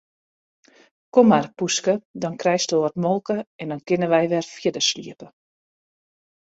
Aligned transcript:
Kom 1.17 1.29
mar 1.33 1.49
poeske, 1.63 1.95
dan 2.25 2.39
krijsto 2.45 2.81
wat 2.85 2.99
molke 3.07 3.37
en 3.61 3.69
dan 3.75 3.85
kinne 3.87 4.07
wy 4.13 4.23
wer 4.31 4.45
fierder 4.55 4.85
sliepe. 4.91 5.27